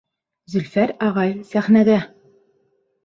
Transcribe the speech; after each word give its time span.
Зөлфәр 0.53 0.93
ағай, 1.09 1.35
сәхнәгә! 1.53 1.99